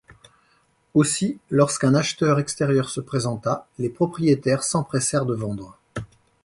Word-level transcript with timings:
Aussi, 0.95 1.37
lorsqu'un 1.51 1.93
acheteur 1.93 2.39
extérieur 2.39 2.89
se 2.89 2.99
présenta, 2.99 3.67
les 3.77 3.91
propriétaires 3.91 4.63
s'empressèrent 4.63 5.27
de 5.27 5.35
vendre. 5.35 5.77